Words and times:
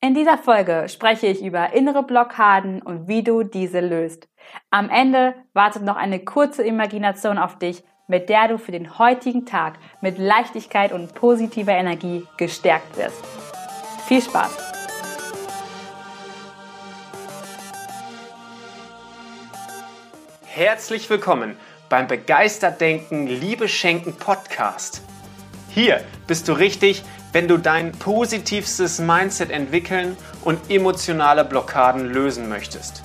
In 0.00 0.14
dieser 0.14 0.38
Folge 0.38 0.86
spreche 0.88 1.26
ich 1.26 1.42
über 1.42 1.72
innere 1.72 2.04
Blockaden 2.04 2.80
und 2.80 3.08
wie 3.08 3.24
du 3.24 3.42
diese 3.42 3.80
löst. 3.80 4.28
Am 4.70 4.90
Ende 4.90 5.34
wartet 5.54 5.82
noch 5.82 5.96
eine 5.96 6.20
kurze 6.20 6.62
Imagination 6.62 7.36
auf 7.36 7.58
dich, 7.58 7.82
mit 8.06 8.28
der 8.28 8.46
du 8.46 8.58
für 8.58 8.70
den 8.70 9.00
heutigen 9.00 9.44
Tag 9.44 9.80
mit 10.00 10.16
Leichtigkeit 10.16 10.92
und 10.92 11.16
positiver 11.16 11.72
Energie 11.72 12.24
gestärkt 12.36 12.96
wirst. 12.96 13.20
Viel 14.06 14.22
Spaß! 14.22 14.56
Herzlich 20.46 21.10
willkommen 21.10 21.56
beim 21.88 22.06
Begeistert 22.06 22.80
Denken, 22.80 23.26
Liebe 23.26 23.66
Schenken 23.66 24.14
Podcast. 24.14 25.02
Hier 25.70 26.04
bist 26.28 26.46
du 26.46 26.52
richtig 26.52 27.02
wenn 27.32 27.48
du 27.48 27.58
dein 27.58 27.92
positivstes 27.92 28.98
Mindset 28.98 29.50
entwickeln 29.50 30.16
und 30.44 30.70
emotionale 30.70 31.44
Blockaden 31.44 32.06
lösen 32.06 32.48
möchtest. 32.48 33.02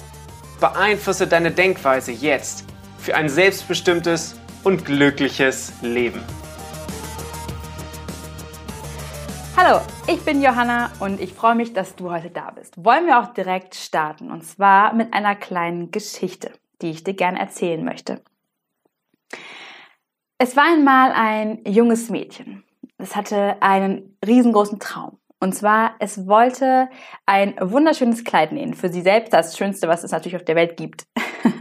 Beeinflusse 0.60 1.28
deine 1.28 1.52
Denkweise 1.52 2.12
jetzt 2.12 2.66
für 2.98 3.16
ein 3.16 3.28
selbstbestimmtes 3.28 4.40
und 4.64 4.86
glückliches 4.86 5.74
Leben. 5.82 6.22
Hallo, 9.58 9.82
ich 10.08 10.22
bin 10.22 10.42
Johanna 10.42 10.92
und 11.00 11.22
ich 11.22 11.34
freue 11.34 11.56
mich, 11.56 11.74
dass 11.74 11.96
du 11.96 12.10
heute 12.10 12.30
da 12.30 12.52
bist. 12.52 12.74
Wollen 12.84 13.06
wir 13.06 13.20
auch 13.20 13.34
direkt 13.34 13.76
starten 13.76 14.32
und 14.32 14.44
zwar 14.46 14.94
mit 14.94 15.14
einer 15.14 15.36
kleinen 15.36 15.92
Geschichte, 15.92 16.52
die 16.82 16.92
ich 16.92 17.04
dir 17.04 17.14
gerne 17.14 17.40
erzählen 17.40 17.84
möchte. 17.84 18.22
Es 20.38 20.56
war 20.56 20.66
einmal 20.66 21.12
ein 21.12 21.60
junges 21.66 22.10
Mädchen 22.10 22.64
es 23.04 23.16
hatte 23.16 23.62
einen 23.62 24.18
riesengroßen 24.26 24.80
Traum. 24.80 25.20
Und 25.40 25.54
zwar, 25.54 25.96
es 26.00 26.26
wollte 26.26 26.90
ein 27.26 27.56
wunderschönes 27.60 28.24
Kleid 28.24 28.54
nähen. 28.54 28.74
Für 28.74 28.88
sie 28.88 29.02
selbst 29.02 29.34
das 29.34 29.58
Schönste, 29.58 29.90
was 29.90 30.06
es 30.06 30.12
natürlich 30.12 30.38
auf 30.38 30.46
der 30.46 30.56
Welt 30.56 30.78
gibt. 30.78 31.06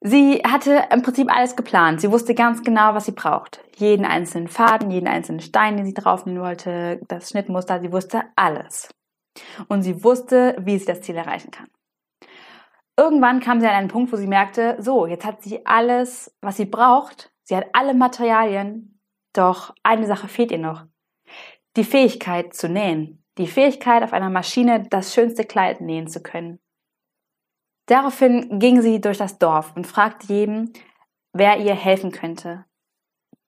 sie 0.00 0.42
hatte 0.44 0.86
im 0.90 1.02
Prinzip 1.02 1.32
alles 1.32 1.54
geplant. 1.54 2.00
Sie 2.00 2.10
wusste 2.10 2.34
ganz 2.34 2.64
genau, 2.64 2.94
was 2.94 3.06
sie 3.06 3.12
braucht. 3.12 3.62
Jeden 3.76 4.04
einzelnen 4.04 4.48
Faden, 4.48 4.90
jeden 4.90 5.06
einzelnen 5.06 5.40
Stein, 5.40 5.76
den 5.76 5.86
sie 5.86 5.94
draufnehmen 5.94 6.42
wollte, 6.42 7.00
das 7.06 7.30
Schnittmuster, 7.30 7.80
sie 7.80 7.92
wusste 7.92 8.24
alles. 8.34 8.92
Und 9.68 9.82
sie 9.82 10.02
wusste, 10.02 10.56
wie 10.58 10.78
sie 10.78 10.86
das 10.86 11.02
Ziel 11.02 11.14
erreichen 11.14 11.52
kann. 11.52 11.68
Irgendwann 12.98 13.38
kam 13.38 13.60
sie 13.60 13.68
an 13.68 13.74
einen 13.74 13.88
Punkt, 13.88 14.12
wo 14.12 14.16
sie 14.16 14.26
merkte, 14.26 14.76
so, 14.80 15.06
jetzt 15.06 15.24
hat 15.24 15.42
sie 15.42 15.64
alles, 15.64 16.34
was 16.40 16.56
sie 16.56 16.64
braucht. 16.64 17.30
Sie 17.44 17.54
hat 17.54 17.66
alle 17.72 17.94
Materialien, 17.94 18.95
doch 19.36 19.74
eine 19.82 20.06
Sache 20.06 20.28
fehlt 20.28 20.50
ihr 20.50 20.58
noch. 20.58 20.84
Die 21.76 21.84
Fähigkeit 21.84 22.54
zu 22.54 22.68
nähen. 22.68 23.22
Die 23.38 23.46
Fähigkeit, 23.46 24.02
auf 24.02 24.12
einer 24.12 24.30
Maschine 24.30 24.86
das 24.88 25.12
schönste 25.12 25.44
Kleid 25.44 25.80
nähen 25.80 26.08
zu 26.08 26.22
können. 26.22 26.58
Daraufhin 27.86 28.58
ging 28.58 28.80
sie 28.80 29.00
durch 29.00 29.18
das 29.18 29.38
Dorf 29.38 29.76
und 29.76 29.86
fragte 29.86 30.32
jeden, 30.32 30.72
wer 31.32 31.58
ihr 31.58 31.74
helfen 31.74 32.10
könnte, 32.10 32.64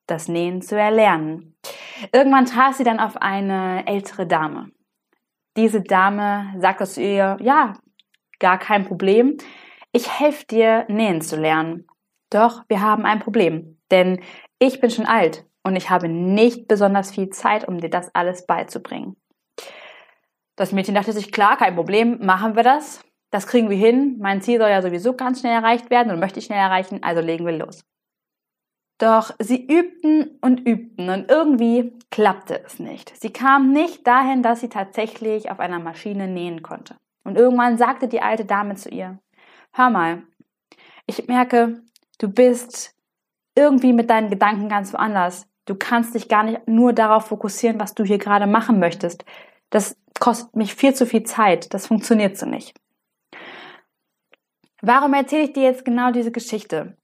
das 0.06 0.28
Nähen 0.28 0.61
zu 0.61 0.78
erlernen. 0.78 1.56
Irgendwann 2.12 2.47
traf 2.47 2.77
sie 2.77 2.84
dann 2.84 3.00
auf 3.00 3.16
eine 3.16 3.86
ältere 3.86 4.27
Dame. 4.27 4.70
Diese 5.56 5.81
Dame 5.81 6.55
sagte 6.59 6.84
zu 6.84 7.03
ihr, 7.03 7.36
ja, 7.41 7.72
gar 8.39 8.59
kein 8.59 8.84
Problem. 8.84 9.39
Ich 9.91 10.20
helfe 10.20 10.47
dir, 10.47 10.84
nähen 10.89 11.20
zu 11.20 11.36
lernen. 11.36 11.86
Doch 12.31 12.62
wir 12.69 12.83
haben 12.83 13.06
ein 13.06 13.20
Problem, 13.20 13.81
denn 13.91 14.20
ich 14.59 14.81
bin 14.81 14.91
schon 14.91 15.06
alt 15.06 15.47
und 15.64 15.77
ich 15.77 15.91
habe 15.91 16.09
nicht 16.09 16.69
besonders 16.69 17.11
viel 17.11 17.31
Zeit, 17.31 17.67
um 17.67 17.81
dir 17.81 17.91
das 17.91 18.14
alles 18.14 18.47
beizubringen. 18.47 19.17
Das 20.56 20.73
Mädchen 20.73 20.95
dachte 20.95 21.12
sich, 21.12 21.31
klar, 21.31 21.56
kein 21.56 21.77
Problem, 21.77 22.19
machen 22.25 22.56
wir 22.56 22.62
das. 22.62 23.00
Das 23.31 23.47
kriegen 23.47 23.70
wir 23.70 23.77
hin. 23.77 24.17
Mein 24.20 24.41
Ziel 24.41 24.59
soll 24.59 24.70
ja 24.70 24.83
sowieso 24.83 25.15
ganz 25.15 25.41
schnell 25.41 25.53
erreicht 25.53 25.91
werden 25.91 26.12
und 26.12 26.19
möchte 26.19 26.39
ich 26.39 26.47
schnell 26.47 26.59
erreichen, 26.59 27.03
also 27.03 27.20
legen 27.20 27.47
wir 27.47 27.53
los. 27.53 27.84
Doch 28.99 29.31
sie 29.38 29.65
übten 29.65 30.38
und 30.41 30.66
übten 30.66 31.09
und 31.10 31.31
irgendwie 31.31 31.97
klappte 32.11 32.61
es 32.65 32.81
nicht. 32.81 33.16
Sie 33.21 33.32
kam 33.32 33.72
nicht 33.72 34.05
dahin, 34.06 34.43
dass 34.43 34.61
sie 34.61 34.69
tatsächlich 34.69 35.50
auf 35.50 35.61
einer 35.61 35.78
Maschine 35.78 36.27
nähen 36.27 36.62
konnte. 36.62 36.97
Und 37.22 37.37
irgendwann 37.37 37.78
sagte 37.78 38.09
die 38.09 38.22
alte 38.22 38.44
Dame 38.44 38.75
zu 38.75 38.88
ihr, 38.88 39.21
hör 39.72 39.91
mal, 39.91 40.25
ich 41.06 41.28
merke, 41.28 41.82
du 42.19 42.28
bist 42.28 42.97
irgendwie 43.55 43.93
mit 43.93 44.11
deinen 44.11 44.31
Gedanken 44.31 44.69
ganz 44.69 44.93
woanders. 44.93 45.47
Du 45.69 45.75
kannst 45.75 46.15
dich 46.15 46.29
gar 46.29 46.45
nicht 46.45 46.67
nur 46.67 46.95
darauf 46.95 47.27
fokussieren, 47.27 47.79
was 47.79 47.95
du 47.95 48.03
hier 48.03 48.17
gerade 48.17 48.47
machen 48.47 48.79
möchtest. 48.79 49.27
Das 49.69 49.99
kostet 50.19 50.56
mich 50.56 50.75
viel 50.75 50.95
zu 50.95 51.05
viel 51.05 51.25
Zeit. 51.25 51.75
Das 51.75 51.87
funktioniert 51.87 52.39
so 52.39 52.47
nicht. 52.47 52.75
Warum 54.81 55.12
erzähle 55.12 55.43
ich 55.43 55.53
dir 55.53 55.65
jetzt 55.65 55.84
genau 55.84 56.11
diese 56.11 56.33
Geschichte? 56.33 56.97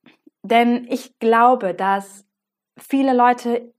Denn 0.43 0.87
ich 0.89 1.19
glaube, 1.19 1.75
dass 1.75 2.25
viele 2.79 3.13
Leute 3.13 3.75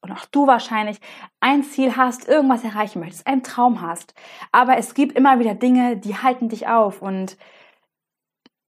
und 0.00 0.12
auch 0.12 0.24
du 0.24 0.46
wahrscheinlich 0.46 0.98
ein 1.40 1.62
Ziel 1.62 1.96
hast, 1.96 2.26
irgendwas 2.26 2.64
erreichen 2.64 3.00
möchtest, 3.00 3.26
einen 3.26 3.42
Traum 3.42 3.82
hast. 3.82 4.14
Aber 4.52 4.78
es 4.78 4.94
gibt 4.94 5.18
immer 5.18 5.38
wieder 5.38 5.54
Dinge, 5.54 5.98
die 5.98 6.16
halten 6.16 6.48
dich 6.48 6.66
auf 6.66 7.02
und 7.02 7.36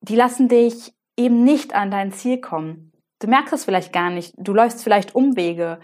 die 0.03 0.17
lassen 0.17 0.49
dich 0.49 0.93
eben 1.17 1.45
nicht 1.45 1.75
an 1.75 1.91
dein 1.91 2.13
Ziel 2.13 2.43
kommen. 2.43 2.92
Du 3.23 3.29
merkst 3.29 3.53
es 3.53 3.65
vielleicht 3.65 3.93
gar 3.93 4.11
nicht. 4.11 4.35
Du 4.37 4.53
läufst 4.53 4.83
vielleicht 4.83 5.15
Umwege. 5.15 5.79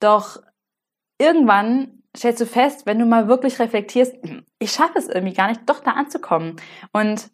Doch 0.00 0.42
irgendwann 1.18 2.02
stellst 2.16 2.40
du 2.40 2.46
fest, 2.46 2.84
wenn 2.84 2.98
du 2.98 3.06
mal 3.06 3.28
wirklich 3.28 3.60
reflektierst, 3.60 4.14
ich 4.58 4.72
schaffe 4.72 4.98
es 4.98 5.08
irgendwie 5.08 5.34
gar 5.34 5.48
nicht, 5.48 5.60
doch 5.66 5.80
da 5.80 5.92
anzukommen. 5.92 6.56
Und 6.92 7.30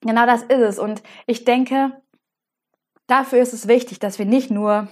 genau 0.00 0.26
das 0.26 0.42
ist 0.44 0.60
es. 0.60 0.78
Und 0.78 1.02
ich 1.26 1.44
denke, 1.44 2.00
dafür 3.08 3.40
ist 3.40 3.52
es 3.52 3.66
wichtig, 3.66 3.98
dass 3.98 4.20
wir 4.20 4.26
nicht 4.26 4.52
nur, 4.52 4.86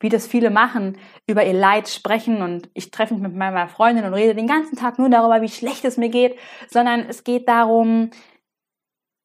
wie 0.00 0.08
das 0.08 0.26
viele 0.26 0.50
machen, 0.50 0.98
über 1.28 1.46
ihr 1.46 1.54
Leid 1.54 1.88
sprechen 1.88 2.42
und 2.42 2.68
ich 2.74 2.90
treffe 2.90 3.14
mich 3.14 3.22
mit 3.22 3.34
meiner 3.34 3.68
Freundin 3.68 4.04
und 4.04 4.12
rede 4.12 4.34
den 4.34 4.48
ganzen 4.48 4.76
Tag 4.76 4.98
nur 4.98 5.08
darüber, 5.08 5.40
wie 5.40 5.48
schlecht 5.48 5.84
es 5.84 5.96
mir 5.96 6.10
geht, 6.10 6.36
sondern 6.68 7.06
es 7.08 7.24
geht 7.24 7.48
darum, 7.48 8.10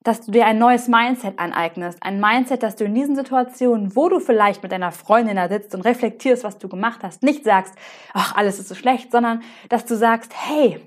dass 0.03 0.21
du 0.21 0.31
dir 0.31 0.45
ein 0.45 0.57
neues 0.57 0.87
Mindset 0.87 1.37
aneignest. 1.37 1.99
Ein 2.01 2.19
Mindset, 2.19 2.63
dass 2.63 2.75
du 2.75 2.85
in 2.85 2.95
diesen 2.95 3.15
Situationen, 3.15 3.95
wo 3.95 4.09
du 4.09 4.19
vielleicht 4.19 4.63
mit 4.63 4.71
deiner 4.71 4.91
Freundin 4.91 5.35
da 5.35 5.47
sitzt 5.47 5.75
und 5.75 5.81
reflektierst, 5.81 6.43
was 6.43 6.57
du 6.57 6.67
gemacht 6.67 7.01
hast, 7.03 7.23
nicht 7.23 7.43
sagst, 7.43 7.75
ach, 8.13 8.35
alles 8.35 8.59
ist 8.59 8.69
so 8.69 8.75
schlecht, 8.75 9.11
sondern 9.11 9.43
dass 9.69 9.85
du 9.85 9.95
sagst, 9.95 10.33
hey, 10.35 10.79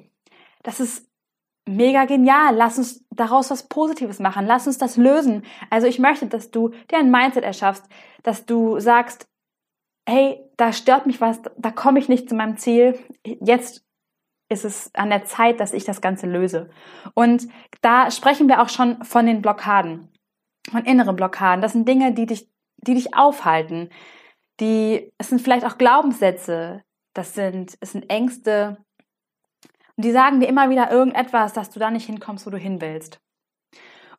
das 0.62 0.80
ist 0.80 1.08
mega 1.66 2.04
genial, 2.04 2.54
lass 2.54 2.78
uns 2.78 3.04
daraus 3.10 3.50
was 3.50 3.68
Positives 3.68 4.18
machen, 4.18 4.46
lass 4.46 4.66
uns 4.66 4.78
das 4.78 4.96
lösen. 4.96 5.44
Also 5.70 5.86
ich 5.86 5.98
möchte, 5.98 6.26
dass 6.26 6.50
du 6.50 6.70
dir 6.90 6.98
ein 6.98 7.10
Mindset 7.10 7.44
erschaffst, 7.44 7.84
dass 8.22 8.46
du 8.46 8.80
sagst, 8.80 9.28
hey, 10.06 10.40
da 10.56 10.72
stört 10.72 11.06
mich 11.06 11.20
was, 11.20 11.40
da 11.56 11.70
komme 11.70 11.98
ich 11.98 12.08
nicht 12.08 12.28
zu 12.28 12.34
meinem 12.34 12.58
Ziel, 12.58 12.98
jetzt 13.24 13.83
ist 14.48 14.64
es 14.64 14.94
an 14.94 15.10
der 15.10 15.24
Zeit, 15.24 15.60
dass 15.60 15.72
ich 15.72 15.84
das 15.84 16.00
Ganze 16.00 16.26
löse. 16.26 16.70
Und 17.14 17.48
da 17.80 18.10
sprechen 18.10 18.48
wir 18.48 18.62
auch 18.62 18.68
schon 18.68 19.02
von 19.04 19.26
den 19.26 19.42
Blockaden, 19.42 20.08
von 20.70 20.84
inneren 20.84 21.16
Blockaden. 21.16 21.62
Das 21.62 21.72
sind 21.72 21.88
Dinge, 21.88 22.12
die 22.12 22.26
dich, 22.26 22.48
die 22.76 22.94
dich 22.94 23.14
aufhalten. 23.14 23.90
Die, 24.60 25.12
es 25.18 25.28
sind 25.28 25.40
vielleicht 25.40 25.64
auch 25.64 25.78
Glaubenssätze. 25.78 26.82
Das 27.14 27.34
sind, 27.34 27.76
es 27.80 27.92
sind 27.92 28.10
Ängste. 28.10 28.78
Und 29.96 30.04
die 30.04 30.12
sagen 30.12 30.40
dir 30.40 30.48
immer 30.48 30.70
wieder 30.70 30.90
irgendetwas, 30.90 31.52
dass 31.52 31.70
du 31.70 31.78
da 31.78 31.90
nicht 31.90 32.06
hinkommst, 32.06 32.46
wo 32.46 32.50
du 32.50 32.58
hin 32.58 32.80
willst. 32.80 33.20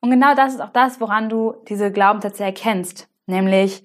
Und 0.01 0.11
genau 0.11 0.35
das 0.35 0.53
ist 0.53 0.61
auch 0.61 0.71
das, 0.71 0.99
woran 1.01 1.29
du 1.29 1.55
diese 1.67 1.91
Glaubenssätze 1.91 2.43
erkennst. 2.43 3.09
Nämlich, 3.27 3.83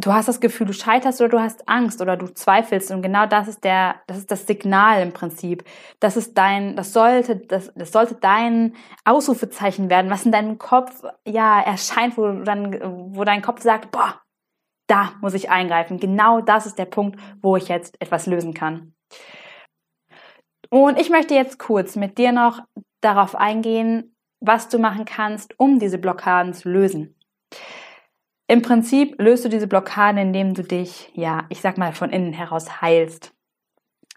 du 0.00 0.12
hast 0.12 0.28
das 0.28 0.40
Gefühl, 0.40 0.66
du 0.66 0.72
scheiterst 0.72 1.20
oder 1.20 1.28
du 1.28 1.40
hast 1.40 1.68
Angst 1.68 2.00
oder 2.00 2.16
du 2.16 2.26
zweifelst 2.26 2.90
und 2.90 3.02
genau 3.02 3.26
das 3.26 3.48
ist 3.48 3.64
der, 3.64 3.96
das 4.06 4.18
ist 4.18 4.30
das 4.30 4.46
Signal 4.46 5.02
im 5.02 5.12
Prinzip. 5.12 5.64
Das 6.00 6.16
ist 6.16 6.36
dein, 6.36 6.76
das 6.76 6.92
sollte, 6.92 7.36
das, 7.36 7.72
das 7.74 7.92
sollte 7.92 8.14
dein 8.16 8.74
Ausrufezeichen 9.04 9.90
werden, 9.90 10.10
was 10.10 10.24
in 10.24 10.32
deinem 10.32 10.58
Kopf 10.58 11.04
ja 11.26 11.60
erscheint, 11.60 12.16
wo 12.16 12.30
dann, 12.42 13.14
wo 13.14 13.24
dein 13.24 13.42
Kopf 13.42 13.62
sagt, 13.62 13.90
boah, 13.90 14.20
da 14.86 15.12
muss 15.20 15.34
ich 15.34 15.50
eingreifen. 15.50 16.00
Genau 16.00 16.40
das 16.40 16.66
ist 16.66 16.78
der 16.78 16.86
Punkt, 16.86 17.20
wo 17.42 17.56
ich 17.56 17.68
jetzt 17.68 18.00
etwas 18.00 18.26
lösen 18.26 18.54
kann. 18.54 18.94
Und 20.68 21.00
ich 21.00 21.10
möchte 21.10 21.34
jetzt 21.34 21.58
kurz 21.58 21.96
mit 21.96 22.18
dir 22.18 22.32
noch 22.32 22.60
darauf 23.00 23.34
eingehen, 23.34 24.16
was 24.40 24.68
du 24.68 24.78
machen 24.78 25.04
kannst, 25.04 25.58
um 25.58 25.78
diese 25.78 25.98
Blockaden 25.98 26.54
zu 26.54 26.70
lösen. 26.70 27.16
Im 28.50 28.62
Prinzip 28.62 29.14
löst 29.22 29.44
du 29.44 29.48
diese 29.48 29.68
Blockade, 29.68 30.20
indem 30.20 30.54
du 30.54 30.64
dich, 30.64 31.12
ja, 31.14 31.44
ich 31.50 31.60
sag 31.60 31.78
mal, 31.78 31.92
von 31.92 32.10
innen 32.10 32.32
heraus 32.32 32.80
heilst. 32.82 33.32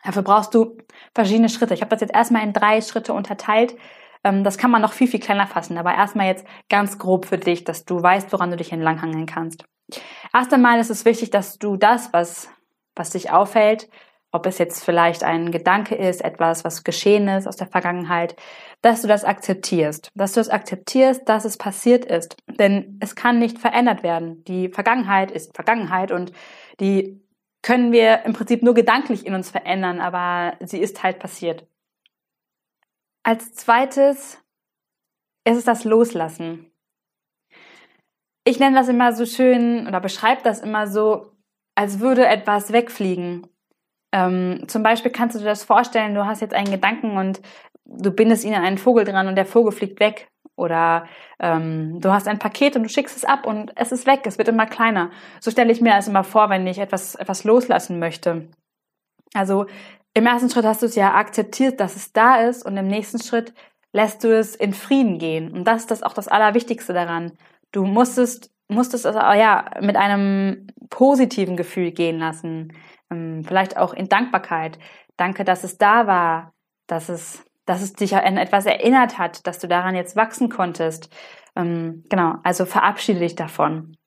Dafür 0.04 0.24
brauchst 0.24 0.56
du 0.56 0.76
verschiedene 1.14 1.50
Schritte. 1.50 1.76
Ich 1.76 1.82
habe 1.82 1.92
das 1.92 2.02
jetzt 2.02 2.16
erstmal 2.16 2.42
in 2.42 2.52
drei 2.52 2.82
Schritte 2.82 3.14
unterteilt. 3.14 3.76
Ähm, 4.24 4.44
das 4.44 4.58
kann 4.58 4.72
man 4.72 4.82
noch 4.82 4.94
viel, 4.94 5.08
viel 5.08 5.20
kleiner 5.20 5.46
fassen, 5.46 5.78
aber 5.78 5.94
erstmal 5.94 6.26
jetzt 6.26 6.48
ganz 6.68 6.98
grob 6.98 7.28
für 7.28 7.38
dich, 7.38 7.64
dass 7.64 7.86
du 7.86 8.02
weißt, 8.02 8.34
woran 8.34 8.50
du 8.50 8.58
dich 8.58 8.72
entlanghangeln 8.72 9.28
kannst. 9.28 9.66
Erst 10.34 10.52
einmal 10.52 10.80
ist 10.80 10.90
es 10.90 11.06
wichtig, 11.06 11.30
dass 11.30 11.60
du 11.60 11.78
das, 11.78 12.12
was, 12.12 12.50
was 12.96 13.12
dich 13.12 13.30
aufhält, 13.30 13.88
ob 14.32 14.48
es 14.48 14.58
jetzt 14.58 14.84
vielleicht 14.84 15.24
ein 15.24 15.52
Gedanke 15.52 15.94
ist, 15.94 16.24
etwas, 16.24 16.66
was 16.66 16.84
geschehen 16.84 17.28
ist 17.28 17.48
aus 17.48 17.58
der 17.58 17.68
Vergangenheit, 17.68 18.36
dass 18.84 19.02
du 19.02 19.08
das 19.08 19.24
akzeptierst, 19.24 20.10
dass 20.14 20.34
du 20.34 20.42
es 20.42 20.48
das 20.48 20.54
akzeptierst, 20.54 21.28
dass 21.28 21.46
es 21.46 21.58
passiert 21.58 22.04
ist. 22.04 22.36
Denn 22.48 23.00
es 23.00 23.16
kann 23.16 23.40
nicht 23.40 23.58
verändert 23.58 24.04
werden. 24.04 24.44
Die 24.44 24.68
Vergangenheit 24.68 25.32
ist 25.32 25.56
Vergangenheit 25.56 26.12
und 26.12 26.34
die 26.82 27.24
können 27.62 27.94
wir 27.94 28.26
im 28.26 28.34
Prinzip 28.34 28.62
nur 28.62 28.74
gedanklich 28.74 29.26
in 29.26 29.36
uns 29.36 29.50
verändern, 29.50 30.02
aber 30.02 30.58
sie 30.60 30.80
ist 30.80 31.02
halt 31.02 31.20
passiert. 31.20 31.66
Als 33.24 33.54
zweites 33.54 34.44
ist 35.46 35.58
es 35.58 35.64
das 35.64 35.86
Loslassen. 35.86 36.70
Ich 38.44 38.60
nenne 38.60 38.76
das 38.76 38.90
immer 38.90 39.14
so 39.14 39.26
schön 39.26 39.88
oder 39.88 40.02
beschreibe 40.02 40.42
das 40.44 40.60
immer 40.60 40.88
so, 40.88 41.32
als 41.76 42.02
würde 42.02 42.28
etwas 42.28 42.74
wegfliegen. 42.74 43.48
Ähm, 44.12 44.66
zum 44.68 44.84
Beispiel 44.84 45.12
kannst 45.12 45.36
du 45.36 45.40
dir 45.40 45.46
das 45.46 45.64
vorstellen, 45.64 46.16
du 46.16 46.26
hast 46.26 46.42
jetzt 46.42 46.54
einen 46.54 46.70
Gedanken 46.70 47.18
und 47.18 47.42
du 47.86 48.12
bindest 48.12 48.46
ihn 48.46 48.54
an 48.54 48.64
einen 48.64 48.78
Vogel 48.78 49.06
dran 49.06 49.28
und 49.28 49.36
der 49.36 49.46
Vogel 49.46 49.72
fliegt 49.72 50.00
weg. 50.00 50.30
Oder 50.56 51.08
ähm, 51.40 52.00
du 52.00 52.12
hast 52.12 52.28
ein 52.28 52.38
Paket 52.38 52.76
und 52.76 52.84
du 52.84 52.90
schickst 52.90 53.18
es 53.18 53.26
ab 53.26 53.48
und 53.48 53.72
es 53.76 53.92
ist 53.92 54.06
weg, 54.06 54.22
es 54.26 54.38
wird 54.38 54.48
immer 54.48 54.68
kleiner. 54.68 55.10
So 55.40 55.50
stelle 55.50 55.72
ich 55.72 55.82
mir 55.82 55.96
das 55.96 56.08
immer 56.08 56.24
vor, 56.24 56.50
wenn 56.50 56.68
ich 56.68 56.78
etwas, 56.78 57.16
etwas 57.16 57.44
loslassen 57.44 57.98
möchte. 57.98 58.50
Also 59.34 59.66
im 60.14 60.28
ersten 60.28 60.50
Schritt 60.50 60.66
hast 60.66 60.84
du 60.84 60.86
es 60.86 60.96
ja 60.96 61.16
akzeptiert, 61.16 61.80
dass 61.80 61.96
es 61.96 62.14
da 62.14 62.36
ist 62.36 62.64
und 62.66 62.78
im 62.78 62.88
nächsten 62.88 63.22
Schritt 63.22 63.54
lässt 63.94 64.24
du 64.24 64.38
es 64.38 64.56
in 64.56 64.74
Frieden 64.74 65.18
gehen. 65.18 65.52
Und 65.52 65.66
das 65.66 65.82
ist 65.82 65.92
das 65.92 66.04
auch 66.04 66.14
das 66.14 66.28
Allerwichtigste 66.28 66.94
daran. 66.94 67.32
Du 67.72 67.86
musstest, 67.86 68.52
musstest 68.68 69.06
es 69.06 69.16
ja 69.16 69.72
mit 69.82 69.96
einem 69.96 70.68
positiven 70.90 71.58
Gefühl 71.58 71.92
gehen 71.92 72.20
lassen. 72.20 72.74
Ähm, 73.10 73.44
vielleicht 73.44 73.78
auch 73.78 73.94
in 73.94 74.08
Dankbarkeit. 74.08 74.78
Danke, 75.18 75.44
dass 75.44 75.64
es 75.64 75.80
da 75.80 76.06
war, 76.06 76.54
dass 76.88 77.10
es 77.10 77.44
dass 77.66 77.82
es 77.82 77.94
dich 77.94 78.16
an 78.16 78.38
etwas 78.38 78.66
erinnert 78.66 79.18
hat, 79.18 79.46
dass 79.48 79.60
du 79.60 79.68
daran 79.68 79.96
jetzt 79.96 80.16
wachsen 80.16 80.50
konntest. 80.50 81.10
Ähm, 81.56 82.04
genau, 82.10 82.36
also 82.44 82.66
verabschiede 82.66 83.20
dich 83.20 83.36
davon. 83.36 83.98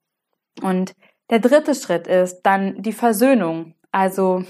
Und 0.62 0.94
der 1.31 1.38
dritte 1.38 1.75
Schritt 1.75 2.06
ist 2.06 2.43
dann 2.43 2.82
die 2.82 2.93
Versöhnung. 2.93 3.75
Also 3.93 4.44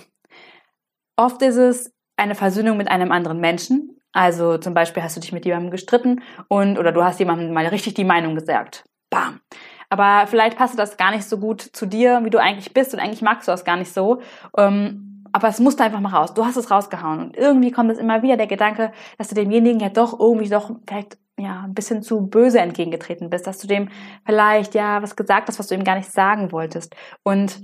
oft 1.16 1.40
ist 1.42 1.56
es 1.56 1.92
eine 2.16 2.34
Versöhnung 2.34 2.76
mit 2.76 2.88
einem 2.88 3.12
anderen 3.12 3.40
Menschen. 3.40 4.00
Also 4.12 4.58
zum 4.58 4.74
Beispiel 4.74 5.02
hast 5.02 5.16
du 5.16 5.20
dich 5.20 5.32
mit 5.32 5.44
jemandem 5.44 5.70
gestritten 5.70 6.22
und 6.48 6.78
oder 6.78 6.92
du 6.92 7.04
hast 7.04 7.18
jemandem 7.18 7.52
mal 7.52 7.66
richtig 7.66 7.94
die 7.94 8.04
Meinung 8.04 8.34
gesagt. 8.34 8.84
Bam. 9.10 9.40
Aber 9.88 10.26
vielleicht 10.26 10.56
passt 10.56 10.78
das 10.78 10.96
gar 10.96 11.10
nicht 11.10 11.24
so 11.24 11.38
gut 11.38 11.60
zu 11.60 11.86
dir, 11.86 12.24
wie 12.24 12.30
du 12.30 12.38
eigentlich 12.38 12.72
bist 12.72 12.92
und 12.92 13.00
eigentlich 13.00 13.22
magst 13.22 13.46
du 13.46 13.52
das 13.52 13.64
gar 13.64 13.76
nicht 13.76 13.92
so. 13.92 14.20
Ähm, 14.56 15.15
aber 15.36 15.48
es 15.48 15.60
musste 15.60 15.84
einfach 15.84 16.00
mal 16.00 16.14
raus. 16.14 16.32
Du 16.32 16.46
hast 16.46 16.56
es 16.56 16.70
rausgehauen. 16.70 17.20
Und 17.20 17.36
irgendwie 17.36 17.70
kommt 17.70 17.90
es 17.92 17.98
immer 17.98 18.22
wieder 18.22 18.38
der 18.38 18.46
Gedanke, 18.46 18.90
dass 19.18 19.28
du 19.28 19.34
demjenigen 19.34 19.80
ja 19.80 19.90
doch 19.90 20.18
irgendwie 20.18 20.48
doch 20.48 20.70
vielleicht 20.88 21.18
ja 21.38 21.60
ein 21.60 21.74
bisschen 21.74 22.02
zu 22.02 22.26
böse 22.26 22.58
entgegengetreten 22.58 23.28
bist, 23.28 23.46
dass 23.46 23.58
du 23.58 23.66
dem 23.66 23.90
vielleicht 24.24 24.74
ja 24.74 25.02
was 25.02 25.14
gesagt 25.14 25.48
hast, 25.48 25.58
was 25.58 25.66
du 25.66 25.74
ihm 25.74 25.84
gar 25.84 25.96
nicht 25.96 26.10
sagen 26.10 26.52
wolltest. 26.52 26.96
Und 27.22 27.60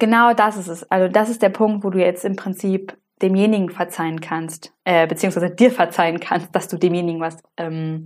genau 0.00 0.34
das 0.34 0.56
ist 0.56 0.66
es. 0.66 0.90
Also 0.90 1.06
das 1.06 1.28
ist 1.28 1.42
der 1.42 1.50
Punkt, 1.50 1.84
wo 1.84 1.90
du 1.90 2.00
jetzt 2.00 2.24
im 2.24 2.34
Prinzip 2.34 2.98
demjenigen 3.22 3.70
verzeihen 3.70 4.20
kannst, 4.20 4.74
äh, 4.82 5.06
beziehungsweise 5.06 5.50
dir 5.50 5.70
verzeihen 5.70 6.18
kannst, 6.18 6.52
dass 6.56 6.66
du 6.66 6.76
demjenigen 6.76 7.20
was 7.20 7.40
ähm, 7.56 8.02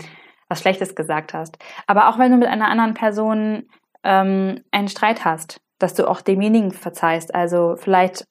was 0.47 0.61
Schlechtes 0.61 0.95
gesagt 0.95 1.33
hast. 1.33 1.57
Aber 1.87 2.11
auch 2.11 2.19
wenn 2.19 2.33
du 2.33 2.37
mit 2.37 2.49
einer 2.49 2.69
anderen 2.69 2.93
Person 2.93 3.63
ähm, 4.05 4.61
einen 4.73 4.89
Streit 4.89 5.25
hast, 5.25 5.63
dass 5.81 5.95
du 5.95 6.09
auch 6.09 6.21
demjenigen 6.21 6.71
verzeihst. 6.71 7.35
Also 7.35 7.75
vielleicht, 7.77 8.25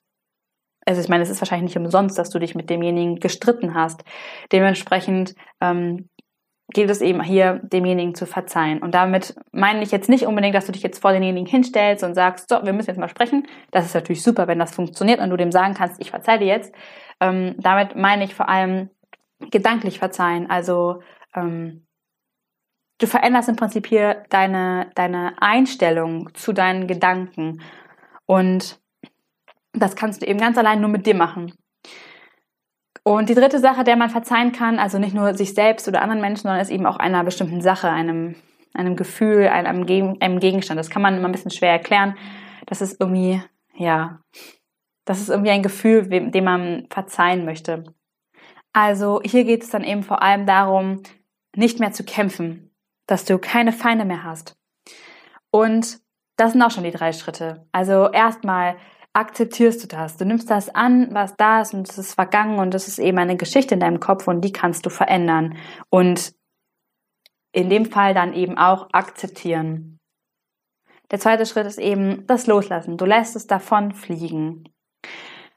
also 0.86 1.02
ich 1.02 1.10
meine, 1.10 1.24
es 1.24 1.30
ist 1.30 1.42
wahrscheinlich 1.42 1.76
nicht 1.76 1.84
umsonst, 1.84 2.18
dass 2.18 2.30
du 2.30 2.40
dich 2.40 2.56
mit 2.56 2.70
demjenigen 2.70 3.20
gestritten 3.20 3.74
hast. 3.74 4.04
Dementsprechend 4.52 5.36
ähm, 5.60 6.08
gilt 6.72 6.90
es 6.90 7.02
eben 7.02 7.22
hier, 7.22 7.60
demjenigen 7.64 8.14
zu 8.14 8.26
verzeihen. 8.26 8.80
Und 8.82 8.94
damit 8.94 9.36
meine 9.52 9.82
ich 9.82 9.92
jetzt 9.92 10.08
nicht 10.08 10.26
unbedingt, 10.26 10.56
dass 10.56 10.68
du 10.68 10.72
dich 10.72 10.84
jetzt 10.84 11.02
vor 11.02 11.12
denjenigen 11.12 11.48
hinstellst 11.48 12.04
und 12.04 12.14
sagst, 12.14 12.50
so, 12.50 12.64
wir 12.64 12.74
müssen 12.74 12.90
jetzt 12.90 13.00
mal 13.00 13.10
sprechen. 13.10 13.48
Das 13.72 13.86
ist 13.86 13.96
natürlich 13.96 14.24
super, 14.24 14.48
wenn 14.48 14.60
das 14.60 14.74
funktioniert 14.74 15.20
und 15.20 15.30
du 15.32 15.38
dem 15.38 15.52
sagen 15.52 15.74
kannst, 15.74 16.00
ich 16.00 16.12
verzeihe 16.12 16.40
dir 16.40 16.48
jetzt. 16.48 16.74
Ähm, 17.20 17.56
damit 17.58 17.96
meine 17.96 18.24
ich 18.24 18.36
vor 18.36 18.48
allem 18.48 18.90
gedanklich 19.52 20.00
verzeihen. 20.00 20.50
Also 20.50 21.02
ähm, 21.36 21.88
du 23.00 23.08
veränderst 23.08 23.50
im 23.50 23.56
Prinzip 23.56 23.88
hier 23.88 24.24
deine, 24.30 24.92
deine 24.96 25.34
Einstellung 25.42 26.34
zu 26.36 26.54
deinen 26.54 26.88
Gedanken. 26.88 27.62
Und 28.26 28.80
das 29.74 29.96
kannst 29.96 30.22
du 30.22 30.28
eben 30.28 30.40
ganz 30.40 30.58
allein 30.58 30.82
nur 30.82 30.90
mit 30.90 31.06
dir 31.08 31.16
machen. 31.16 31.54
Und 33.04 33.30
die 33.30 33.36
dritte 33.36 33.60
Sache, 33.60 33.84
der 33.84 33.96
man 33.96 34.10
verzeihen 34.10 34.52
kann, 34.52 34.78
also 34.78 35.00
nicht 35.00 35.16
nur 35.16 35.34
sich 35.34 35.54
selbst 35.54 35.88
oder 35.88 36.02
anderen 36.02 36.22
Menschen, 36.22 36.44
sondern 36.44 36.62
ist 36.62 36.70
eben 36.70 36.86
auch 36.86 36.98
einer 36.98 37.24
bestimmten 37.24 37.62
Sache, 37.62 37.90
einem, 37.90 38.36
einem 38.74 38.96
Gefühl, 38.96 39.48
einem, 39.48 39.88
einem 40.20 40.40
Gegenstand. 40.40 40.78
Das 40.78 40.90
kann 40.90 41.02
man 41.02 41.18
immer 41.18 41.28
ein 41.28 41.32
bisschen 41.32 41.52
schwer 41.52 41.72
erklären. 41.72 42.16
Das 42.68 42.82
ist 42.82 43.00
irgendwie, 43.00 43.42
ja, 43.76 44.20
das 45.06 45.22
ist 45.22 45.30
irgendwie 45.30 45.52
ein 45.52 45.64
Gefühl, 45.64 46.08
dem 46.08 46.44
man 46.44 46.86
verzeihen 46.92 47.46
möchte. 47.46 47.84
Also 48.74 49.22
hier 49.24 49.44
geht 49.46 49.64
es 49.64 49.70
dann 49.70 49.84
eben 49.84 50.04
vor 50.04 50.22
allem 50.22 50.46
darum, 50.46 51.02
nicht 51.56 51.80
mehr 51.80 51.92
zu 51.92 52.04
kämpfen, 52.04 52.69
dass 53.10 53.26
du 53.26 53.40
keine 53.40 53.72
Feinde 53.72 54.06
mehr 54.06 54.24
hast. 54.24 54.56
Und 55.52 56.00
das 56.38 56.54
sind 56.54 56.62
auch 56.62 56.72
schon 56.72 56.84
die 56.84 56.92
drei 56.92 57.12
Schritte. 57.12 57.68
Also 57.72 58.10
erstmal 58.12 58.78
akzeptierst 59.14 59.84
du 59.84 59.88
das. 59.88 60.18
Du 60.18 60.26
nimmst 60.26 60.50
das 60.50 60.74
an, 60.74 61.10
was 61.12 61.36
da 61.36 61.62
ist 61.62 61.74
und 61.74 61.90
es 61.90 61.98
ist 61.98 62.14
vergangen 62.14 62.60
und 62.60 62.74
es 62.76 62.88
ist 62.88 63.00
eben 63.00 63.18
eine 63.18 63.36
Geschichte 63.36 63.74
in 63.74 63.80
deinem 63.80 64.00
Kopf 64.00 64.28
und 64.28 64.42
die 64.42 64.54
kannst 64.54 64.86
du 64.86 64.90
verändern. 64.90 65.58
Und 65.90 66.34
in 67.52 67.70
dem 67.70 67.86
Fall 67.86 68.14
dann 68.14 68.34
eben 68.34 68.58
auch 68.58 68.90
akzeptieren. 68.94 70.00
Der 71.12 71.20
zweite 71.20 71.48
Schritt 71.48 71.66
ist 71.66 71.80
eben 71.80 72.28
das 72.28 72.46
Loslassen. 72.46 72.98
Du 72.98 73.06
lässt 73.06 73.36
es 73.36 73.48
davon 73.48 73.94
fliegen. 73.94 74.70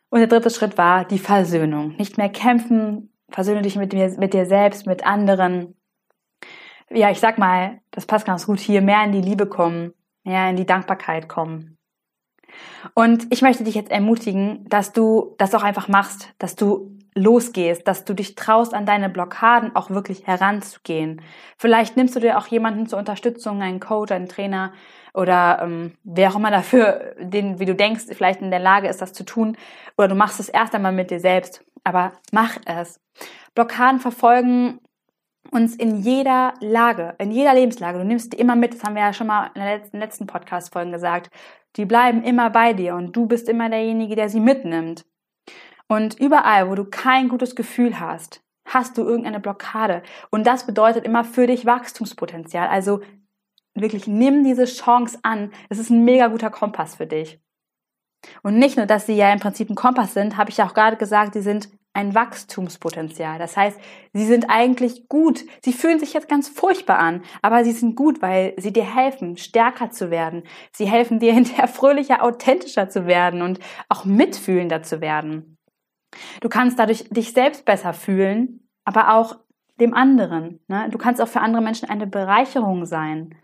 Und 0.09 0.21
der 0.21 0.27
dritte 0.27 0.51
Schritt 0.51 0.79
war 0.79 1.05
die 1.05 1.19
Versöhnung. 1.19 1.95
Nicht 1.97 2.17
mehr 2.17 2.31
kämpfen, 2.31 3.13
versöhne 3.31 3.63
dich 3.63 3.77
mit 3.77 3.93
dir, 3.93 4.15
mit 4.19 4.33
dir 4.33 4.47
selbst, 4.47 4.87
mit 4.87 5.05
anderen 5.05 5.75
ja, 6.95 7.11
ich 7.11 7.21
sag 7.21 7.39
mal, 7.39 7.81
das 7.91 8.07
passt 8.07 8.27
ganz 8.27 8.47
gut 8.47 8.61
hier, 8.61 8.83
mehr 8.83 9.05
in 9.05 9.13
die 9.13 9.21
Liebe 9.21 9.47
kommen, 9.47 9.93
mehr 10.25 10.49
in 10.51 10.57
die 10.57 10.67
Dankbarkeit 10.67 11.29
kommen. 11.29 11.79
Und 12.95 13.27
ich 13.31 13.43
möchte 13.43 13.65
dich 13.65 13.75
jetzt 13.75 13.91
ermutigen, 13.91 14.69
dass 14.69 14.93
du 14.93 15.35
das 15.39 15.55
auch 15.55 15.63
einfach 15.63 15.89
machst, 15.89 16.33
dass 16.39 16.57
du 16.57 16.99
losgehst, 17.15 17.87
dass 17.87 18.05
du 18.05 18.15
dich 18.15 18.35
traust, 18.35 18.75
an 18.75 18.87
deine 18.87 19.11
Blockaden 19.11 19.77
auch 19.77 19.91
wirklich 19.91 20.27
heranzugehen. 20.27 21.21
Vielleicht 21.59 21.97
nimmst 21.97 22.17
du 22.17 22.21
dir 22.21 22.39
auch 22.39 22.47
jemanden 22.47 22.87
zur 22.87 22.99
Unterstützung, 22.99 23.61
einen 23.61 23.81
Coach, 23.81 24.13
einen 24.13 24.29
Trainer 24.29 24.73
oder 25.13 25.61
ähm, 25.63 25.93
wer 26.05 26.31
auch 26.31 26.37
immer 26.37 26.51
dafür, 26.51 27.15
den, 27.19 27.59
wie 27.59 27.67
du 27.67 27.75
denkst, 27.75 28.05
vielleicht 28.09 28.41
in 28.41 28.51
der 28.51 28.61
Lage 28.61 28.89
ist, 28.89 29.03
das 29.03 29.13
zu 29.13 29.25
tun. 29.25 29.57
Oder 29.99 30.09
du 30.09 30.15
machst 30.15 30.41
es 30.41 30.49
erst 30.49 30.75
einmal 30.75 30.93
mit 30.93 31.11
dir 31.11 31.21
selbst. 31.21 31.63
Aber 31.85 32.13
mach 32.33 32.57
es. 32.65 32.99
Blockaden 33.55 34.01
verfolgen 34.01 34.81
uns 35.51 35.77
in 35.77 35.97
jeder 35.97 36.55
Lage, 36.61 37.15
in 37.19 37.31
jeder 37.31 37.55
Lebenslage, 37.55 37.99
du 37.99 38.05
nimmst 38.05 38.33
die 38.33 38.39
immer 38.39 38.57
mit, 38.57 38.75
das 38.75 38.85
haben 38.85 38.95
wir 38.95 39.03
ja 39.03 39.13
schon 39.13 39.27
mal 39.27 39.51
in 39.55 39.61
den 39.61 39.69
letzten, 39.69 39.99
letzten 39.99 40.27
Podcast-Folgen 40.27 40.93
gesagt, 40.93 41.31
die 41.77 41.85
bleiben 41.85 42.23
immer 42.23 42.51
bei 42.51 42.73
dir 42.73 42.95
und 42.95 43.17
du 43.17 43.27
bist 43.27 43.49
immer 43.49 43.69
derjenige, 43.69 44.15
der 44.17 44.29
sie 44.29 44.41
mitnimmt. 44.41 45.05
Und 45.89 46.19
überall, 46.21 46.71
wo 46.71 46.75
du 46.75 46.85
kein 46.85 47.29
gutes 47.29 47.55
Gefühl 47.55 47.99
hast, 48.01 48.43
hast 48.67 48.97
du 48.97 49.03
irgendeine 49.03 49.41
Blockade. 49.41 50.03
Und 50.31 50.47
das 50.47 50.65
bedeutet 50.65 51.05
immer 51.05 51.25
für 51.25 51.47
dich 51.47 51.67
Wachstumspotenzial. 51.67 52.69
Also 52.69 53.01
wirklich 53.75 54.07
nimm 54.07 54.45
diese 54.45 54.65
Chance 54.65 55.19
an. 55.23 55.51
Es 55.69 55.79
ist 55.79 55.91
ein 55.91 56.05
mega 56.05 56.29
guter 56.29 56.51
Kompass 56.51 56.97
für 56.97 57.07
dich. 57.07 57.41
Und 58.43 58.59
nicht 58.59 58.77
nur, 58.77 58.87
dass 58.87 59.07
sie 59.07 59.15
ja 59.15 59.33
im 59.33 59.41
Prinzip 59.41 59.69
ein 59.69 59.75
Kompass 59.75 60.15
sind, 60.15 60.37
habe 60.37 60.51
ich 60.51 60.59
ja 60.59 60.67
auch 60.67 60.75
gerade 60.75 60.97
gesagt, 60.97 61.35
sie 61.35 61.43
sind 61.43 61.69
ein 61.95 62.15
Wachstumspotenzial. 62.15 63.39
Das 63.39 63.57
heißt, 63.57 63.79
sie 64.13 64.25
sind 64.25 64.47
eigentlich 64.49 65.09
gut. 65.09 65.45
Sie 65.63 65.73
fühlen 65.73 65.99
sich 65.99 66.15
jetzt 66.15 66.29
ganz 66.29 66.49
furchtbar 66.49 66.99
an, 66.99 67.23
aber 67.43 67.65
sie 67.65 67.73
sind 67.73 67.97
gut, 67.97 68.23
weil 68.23 68.55
sie 68.57 68.73
dir 68.73 68.85
helfen, 68.85 69.37
stärker 69.37 69.91
zu 69.91 70.11
werden. 70.11 70.45
Sie 70.73 70.87
helfen 70.87 71.19
dir 71.19 71.33
hinterher 71.35 71.69
fröhlicher, 71.69 72.23
authentischer 72.23 72.89
zu 72.89 73.07
werden 73.07 73.43
und 73.43 73.59
auch 73.89 74.05
mitfühlender 74.05 74.83
zu 74.83 75.01
werden. 75.01 75.59
Du 76.41 76.49
kannst 76.49 76.79
dadurch 76.79 77.09
dich 77.11 77.33
selbst 77.33 77.65
besser 77.65 77.93
fühlen, 77.93 78.69
aber 78.85 79.15
auch 79.15 79.37
dem 79.81 79.95
anderen. 79.95 80.61
Ne? 80.69 80.89
Du 80.91 80.99
kannst 80.99 81.21
auch 81.21 81.29
für 81.29 81.41
andere 81.41 81.63
Menschen 81.63 81.89
eine 81.89 82.07
Bereicherung 82.07 82.85
sein. 82.85 83.35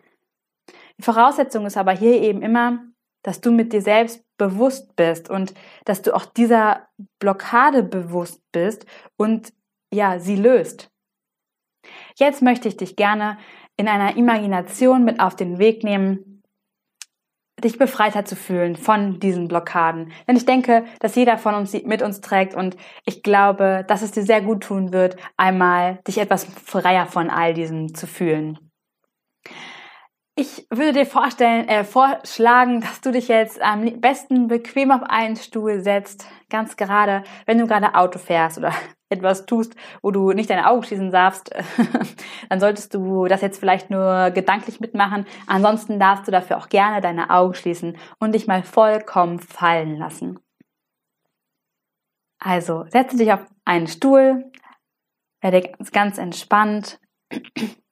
Die 0.99 1.03
Voraussetzung 1.03 1.67
ist 1.67 1.77
aber 1.77 1.93
hier 1.93 2.21
eben 2.21 2.43
immer, 2.43 2.81
dass 3.23 3.41
du 3.41 3.51
mit 3.51 3.73
dir 3.73 3.83
selbst 3.83 4.25
bewusst 4.39 4.97
bist 4.97 5.29
und 5.29 5.53
dass 5.85 6.03
du 6.03 6.15
auch 6.15 6.25
dieser 6.25 6.89
Blockade 7.19 7.83
bewusst 7.83 8.41
bist 8.53 8.87
und 9.17 9.53
ja, 9.93 10.19
sie 10.19 10.37
löst. 10.37 10.91
Jetzt 12.17 12.43
möchte 12.43 12.69
ich 12.69 12.77
dich 12.77 12.97
gerne 12.97 13.39
in 13.77 13.89
einer 13.89 14.17
Imagination 14.17 15.05
mit 15.05 15.21
auf 15.21 15.37
den 15.37 15.59
Weg 15.59 15.85
nehmen. 15.85 16.43
dich 17.65 17.77
befreiter 17.77 18.25
zu 18.25 18.37
fühlen 18.37 18.77
von 18.77 19.19
diesen 19.19 19.49
Blockaden. 19.49 20.13
Denn 20.29 20.37
ich 20.37 20.47
denke, 20.47 20.85
dass 21.01 21.17
jeder 21.17 21.39
von 21.39 21.57
uns 21.57 21.73
sie 21.73 21.83
mit 21.85 22.03
uns 22.03 22.21
trägt 22.21 22.55
und 22.55 22.77
ich 23.05 23.25
glaube, 23.25 23.85
dass 23.89 24.03
es 24.03 24.13
dir 24.13 24.23
sehr 24.23 24.41
gut 24.43 24.63
tun 24.63 24.93
wird, 24.93 25.17
einmal 25.37 25.99
dich 26.07 26.19
etwas 26.19 26.45
freier 26.45 27.07
von 27.07 27.31
all 27.31 27.55
diesem 27.55 27.95
zu 27.97 28.07
fühlen. 28.07 28.68
Ich 30.41 30.69
würde 30.71 30.93
dir 30.93 31.05
vorstellen, 31.05 31.67
äh, 31.67 31.83
vorschlagen, 31.83 32.81
dass 32.81 33.01
du 33.01 33.11
dich 33.11 33.27
jetzt 33.27 33.61
am 33.61 34.01
besten 34.01 34.47
bequem 34.47 34.93
auf 34.93 35.03
einen 35.03 35.35
Stuhl 35.35 35.81
setzt, 35.81 36.29
ganz 36.49 36.77
gerade, 36.77 37.25
wenn 37.47 37.59
du 37.59 37.67
gerade 37.67 37.97
Auto 37.97 38.21
fährst 38.21 38.57
oder 38.57 38.73
etwas 39.09 39.47
tust, 39.47 39.75
wo 40.01 40.13
du 40.13 40.31
nicht 40.31 40.49
deine 40.49 40.71
Augen 40.71 40.85
schließen 40.85 41.11
darfst, 41.11 41.53
dann 42.49 42.61
solltest 42.61 42.95
du 42.95 43.27
das 43.27 43.41
jetzt 43.41 43.59
vielleicht 43.59 43.91
nur 43.91 44.31
gedanklich 44.31 44.79
mitmachen. 44.79 45.27
Ansonsten 45.49 45.99
darfst 45.99 46.29
du 46.29 46.31
dafür 46.31 46.59
auch 46.59 46.69
gerne 46.69 47.01
deine 47.01 47.31
Augen 47.31 47.55
schließen 47.55 47.97
und 48.21 48.33
dich 48.33 48.47
mal 48.47 48.63
vollkommen 48.63 49.41
fallen 49.41 49.97
lassen. 49.97 50.39
Also 52.39 52.85
setze 52.91 53.17
dich 53.17 53.33
auf 53.33 53.45
einen 53.65 53.89
Stuhl, 53.89 54.53
werde 55.41 55.63
ganz, 55.63 55.91
ganz 55.91 56.19
entspannt 56.19 57.01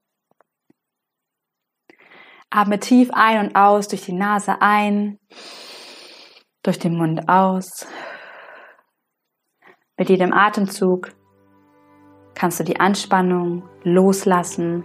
Atme 2.51 2.79
tief 2.79 3.11
ein 3.13 3.47
und 3.47 3.57
aus 3.57 3.89
durch 3.89 4.05
die 4.05 4.13
Nase 4.13 4.61
ein, 4.61 5.19
durch 6.63 6.79
den 6.79 6.97
Mund 6.97 7.29
aus. 7.29 7.87
Mit 9.99 10.11
jedem 10.11 10.33
Atemzug 10.33 11.13
kannst 12.35 12.61
du 12.61 12.65
die 12.65 12.79
Anspannung 12.79 13.69
loslassen. 13.83 14.85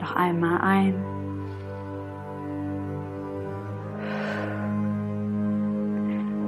Noch 0.00 0.14
einmal 0.16 0.60
ein. 0.60 1.16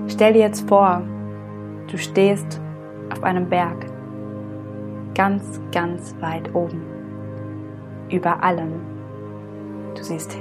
Stell 0.08 0.32
dir 0.32 0.40
jetzt 0.40 0.68
vor, 0.68 1.02
du 1.86 1.96
stehst 1.96 2.60
auf 3.10 3.22
einem 3.22 3.48
Berg 3.48 3.87
ganz, 5.18 5.60
ganz 5.72 6.14
weit 6.20 6.54
oben. 6.54 6.80
Über 8.08 8.40
allem. 8.42 8.72
Du 9.96 10.02
siehst 10.04 10.38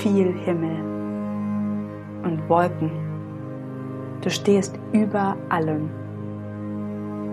viel 0.00 0.32
Himmel 0.44 0.76
und 2.22 2.46
Wolken. 2.46 2.90
Du 4.20 4.28
stehst 4.28 4.78
über 4.92 5.34
allem. 5.48 5.88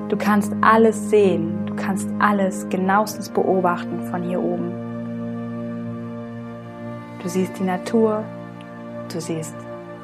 Du 0.07 0.15
kannst 0.15 0.55
alles 0.61 1.09
sehen, 1.09 1.65
du 1.65 1.75
kannst 1.75 2.09
alles 2.19 2.65
genauestens 2.69 3.27
beobachten 3.27 3.99
von 4.09 4.23
hier 4.23 4.39
oben. 4.39 4.71
Du 7.21 7.27
siehst 7.27 7.59
die 7.59 7.63
Natur, 7.63 8.23
du 9.11 9.19
siehst 9.19 9.55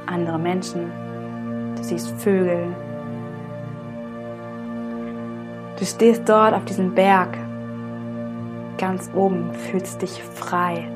andere 0.07 0.39
Menschen, 0.39 0.91
du 1.77 1.83
siehst 1.83 2.09
Vögel, 2.19 2.67
Du 5.81 5.87
stehst 5.87 6.29
dort 6.29 6.53
auf 6.53 6.63
diesem 6.65 6.93
Berg, 6.93 7.35
ganz 8.77 9.09
oben, 9.15 9.51
fühlst 9.51 9.99
dich 10.03 10.21
frei. 10.21 10.87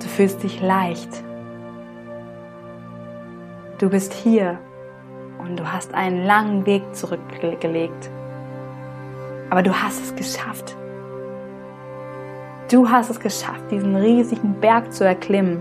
Du 0.00 0.06
fühlst 0.06 0.40
dich 0.40 0.62
leicht. 0.62 1.08
Du 3.78 3.90
bist 3.90 4.12
hier 4.12 4.56
und 5.40 5.58
du 5.58 5.72
hast 5.72 5.92
einen 5.94 6.26
langen 6.26 6.64
Weg 6.64 6.84
zurückgelegt. 6.94 8.08
Aber 9.50 9.64
du 9.64 9.74
hast 9.74 10.00
es 10.00 10.14
geschafft. 10.14 10.76
Du 12.70 12.88
hast 12.88 13.10
es 13.10 13.18
geschafft, 13.18 13.68
diesen 13.72 13.96
riesigen 13.96 14.54
Berg 14.60 14.92
zu 14.92 15.04
erklimmen. 15.04 15.60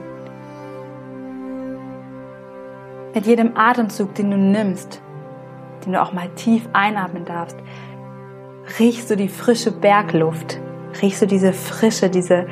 Mit 3.15 3.25
jedem 3.25 3.57
Atemzug, 3.57 4.13
den 4.13 4.29
du 4.29 4.37
nimmst, 4.37 5.01
den 5.85 5.93
du 5.93 6.01
auch 6.01 6.13
mal 6.13 6.29
tief 6.35 6.67
einatmen 6.73 7.25
darfst, 7.25 7.57
riechst 8.79 9.09
du 9.09 9.15
die 9.15 9.29
frische 9.29 9.71
Bergluft, 9.71 10.59
riechst 11.01 11.21
du 11.21 11.27
diese 11.27 11.53
Frische, 11.53 12.09
diese 12.09 12.47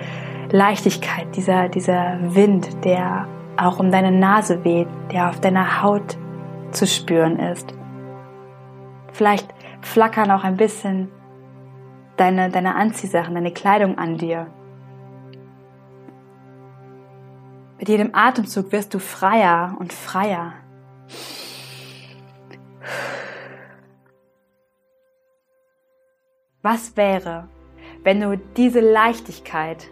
Leichtigkeit, 0.51 1.35
dieser, 1.35 1.69
dieser 1.69 2.17
Wind, 2.35 2.83
der 2.83 3.27
auch 3.57 3.79
um 3.79 3.91
deine 3.91 4.11
Nase 4.11 4.63
weht, 4.63 4.87
der 5.11 5.29
auf 5.29 5.39
deiner 5.39 5.81
Haut 5.81 6.17
zu 6.71 6.87
spüren 6.87 7.39
ist. 7.39 7.73
Vielleicht 9.13 9.53
flackern 9.81 10.31
auch 10.31 10.43
ein 10.43 10.57
bisschen 10.57 11.09
deine, 12.17 12.49
deine 12.49 12.75
Anziehsachen, 12.75 13.33
deine 13.33 13.51
Kleidung 13.51 13.97
an 13.97 14.17
dir. 14.17 14.47
Mit 17.79 17.89
jedem 17.89 18.13
Atemzug 18.13 18.71
wirst 18.71 18.93
du 18.93 18.99
freier 18.99 19.75
und 19.79 19.91
freier. 19.91 20.53
Was 26.63 26.95
wäre, 26.95 27.47
wenn 28.03 28.21
du 28.21 28.37
diese 28.55 28.81
Leichtigkeit 28.81 29.87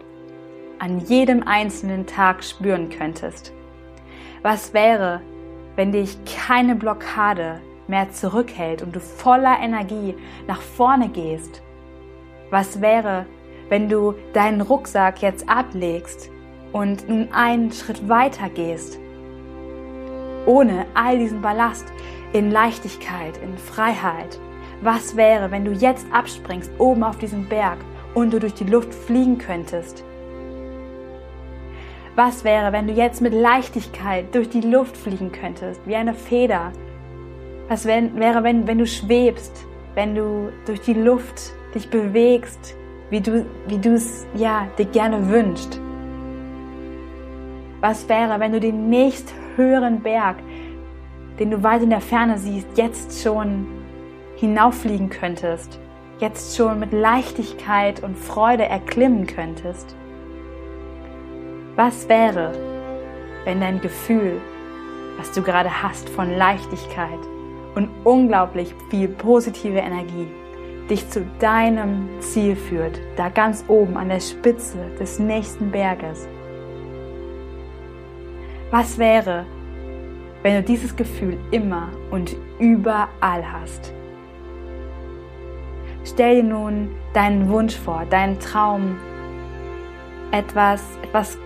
an 0.78 1.00
jedem 1.00 1.42
einzelnen 1.42 2.06
Tag 2.06 2.44
spüren 2.44 2.90
könntest? 2.90 3.52
Was 4.42 4.72
wäre, 4.72 5.20
wenn 5.74 5.90
dich 5.90 6.16
keine 6.24 6.76
Blockade 6.76 7.60
mehr 7.88 8.12
zurückhält 8.12 8.82
und 8.82 8.94
du 8.94 9.00
voller 9.00 9.58
Energie 9.58 10.14
nach 10.46 10.60
vorne 10.60 11.08
gehst? 11.08 11.60
Was 12.50 12.80
wäre, 12.80 13.26
wenn 13.68 13.88
du 13.88 14.14
deinen 14.32 14.60
Rucksack 14.60 15.22
jetzt 15.22 15.48
ablegst 15.48 16.30
und 16.72 17.08
nun 17.08 17.32
einen 17.32 17.72
Schritt 17.72 18.08
weiter 18.08 18.48
gehst? 18.48 18.96
Ohne 20.46 20.86
all 20.94 21.18
diesen 21.18 21.42
Ballast 21.42 21.86
in 22.32 22.52
Leichtigkeit, 22.52 23.38
in 23.38 23.58
Freiheit 23.58 24.38
was 24.82 25.16
wäre, 25.16 25.50
wenn 25.50 25.64
du 25.64 25.72
jetzt 25.72 26.06
abspringst 26.10 26.70
oben 26.78 27.02
auf 27.02 27.18
diesem 27.18 27.48
Berg 27.48 27.78
und 28.14 28.32
du 28.32 28.40
durch 28.40 28.54
die 28.54 28.64
Luft 28.64 28.94
fliegen 28.94 29.36
könntest? 29.36 30.04
Was 32.16 32.44
wäre, 32.44 32.72
wenn 32.72 32.86
du 32.86 32.92
jetzt 32.92 33.20
mit 33.20 33.34
Leichtigkeit 33.34 34.34
durch 34.34 34.48
die 34.48 34.62
Luft 34.62 34.96
fliegen 34.96 35.32
könntest, 35.32 35.80
wie 35.86 35.96
eine 35.96 36.14
Feder? 36.14 36.72
Was 37.68 37.84
wäre, 37.84 38.42
wenn, 38.42 38.66
wenn 38.66 38.78
du 38.78 38.86
schwebst, 38.86 39.66
wenn 39.94 40.14
du 40.14 40.50
durch 40.66 40.80
die 40.80 40.94
Luft 40.94 41.52
dich 41.74 41.88
bewegst, 41.88 42.74
wie 43.10 43.20
du 43.20 43.44
wie 43.66 43.88
es 43.88 44.26
ja 44.34 44.66
dir 44.78 44.86
gerne 44.86 45.28
wünscht? 45.28 45.78
Was 47.80 48.08
wäre, 48.08 48.40
wenn 48.40 48.52
du 48.52 48.60
den 48.60 48.88
nächst 48.88 49.32
höheren 49.56 50.00
Berg, 50.00 50.36
den 51.38 51.50
du 51.50 51.62
weit 51.62 51.82
in 51.82 51.90
der 51.90 52.00
Ferne 52.00 52.38
siehst, 52.38 52.68
jetzt 52.76 53.22
schon 53.22 53.66
hinauffliegen 54.40 55.10
könntest, 55.10 55.78
jetzt 56.18 56.56
schon 56.56 56.80
mit 56.80 56.92
Leichtigkeit 56.92 58.02
und 58.02 58.16
Freude 58.16 58.64
erklimmen 58.64 59.26
könntest? 59.26 59.94
Was 61.76 62.08
wäre, 62.08 62.52
wenn 63.44 63.60
dein 63.60 63.82
Gefühl, 63.82 64.40
was 65.18 65.30
du 65.32 65.42
gerade 65.42 65.82
hast 65.82 66.08
von 66.08 66.34
Leichtigkeit 66.36 67.18
und 67.74 67.90
unglaublich 68.04 68.74
viel 68.88 69.08
positive 69.08 69.78
Energie, 69.78 70.26
dich 70.88 71.08
zu 71.10 71.24
deinem 71.38 72.08
Ziel 72.20 72.56
führt, 72.56 72.98
da 73.16 73.28
ganz 73.28 73.64
oben 73.68 73.98
an 73.98 74.08
der 74.08 74.20
Spitze 74.20 74.78
des 74.98 75.18
nächsten 75.18 75.70
Berges? 75.70 76.26
Was 78.70 78.96
wäre, 78.96 79.44
wenn 80.42 80.54
du 80.54 80.62
dieses 80.62 80.96
Gefühl 80.96 81.36
immer 81.50 81.88
und 82.10 82.36
überall 82.58 83.52
hast? 83.52 83.92
Stell 86.12 86.42
dir 86.42 86.42
nun 86.42 86.90
deinen 87.14 87.48
Wunsch 87.48 87.76
vor, 87.76 88.04
deinen 88.10 88.40
Traum, 88.40 88.98
etwas, 90.32 90.82
etwas 91.02 91.38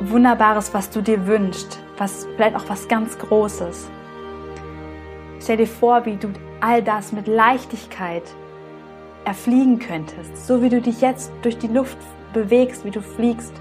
Wunderbares, 0.00 0.74
was 0.74 0.90
du 0.90 1.00
dir 1.00 1.24
wünschst, 1.28 1.78
was 1.98 2.26
vielleicht 2.34 2.56
auch 2.56 2.68
was 2.68 2.88
ganz 2.88 3.16
Großes. 3.16 3.88
Stell 5.40 5.58
dir 5.58 5.68
vor, 5.68 6.04
wie 6.04 6.16
du 6.16 6.30
all 6.60 6.82
das 6.82 7.12
mit 7.12 7.28
Leichtigkeit 7.28 8.24
erfliegen 9.24 9.78
könntest, 9.78 10.36
so 10.48 10.62
wie 10.62 10.68
du 10.68 10.80
dich 10.80 11.00
jetzt 11.00 11.30
durch 11.42 11.56
die 11.56 11.68
Luft 11.68 11.98
bewegst, 12.32 12.84
wie 12.84 12.90
du 12.90 13.00
fliegst 13.00 13.54